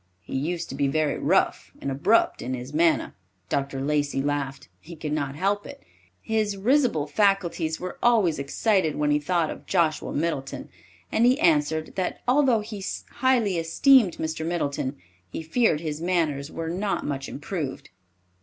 He 0.23 0.35
used 0.35 0.67
to 0.69 0.73
be 0.73 0.87
very 0.87 1.19
rough 1.19 1.71
and 1.79 1.91
abrupt 1.91 2.41
in 2.41 2.55
his 2.55 2.73
manner." 2.73 3.13
Dr. 3.49 3.79
Lacey 3.81 4.19
laughed. 4.19 4.67
He 4.79 4.95
could 4.95 5.11
not 5.13 5.35
help 5.35 5.67
it. 5.67 5.83
His 6.19 6.57
risible 6.57 7.05
faculties 7.05 7.79
were 7.79 7.99
always 8.01 8.39
excited 8.39 8.95
when 8.95 9.11
he 9.11 9.19
thought 9.19 9.51
of 9.51 9.67
Joshua 9.67 10.11
Middleton, 10.11 10.69
and 11.11 11.27
he 11.27 11.39
answered, 11.39 11.93
that 11.97 12.21
although 12.27 12.61
he 12.61 12.83
highly 13.17 13.59
esteemed 13.59 14.17
Mr. 14.17 14.43
Middleton, 14.43 14.97
he 15.29 15.43
feared 15.43 15.81
his 15.81 16.01
manners 16.01 16.51
were 16.51 16.69
not 16.71 17.05
much 17.05 17.29
improved. 17.29 17.91